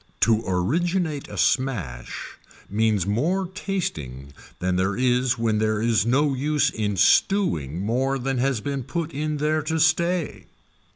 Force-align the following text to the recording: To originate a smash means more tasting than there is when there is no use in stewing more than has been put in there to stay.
To 0.21 0.41
originate 0.47 1.27
a 1.27 1.37
smash 1.37 2.35
means 2.67 3.05
more 3.05 3.45
tasting 3.45 4.33
than 4.57 4.75
there 4.75 4.95
is 4.95 5.37
when 5.37 5.59
there 5.59 5.79
is 5.79 6.07
no 6.07 6.33
use 6.33 6.71
in 6.71 6.97
stewing 6.97 7.79
more 7.79 8.17
than 8.17 8.39
has 8.39 8.61
been 8.61 8.81
put 8.81 9.11
in 9.13 9.37
there 9.37 9.61
to 9.61 9.77
stay. 9.79 10.45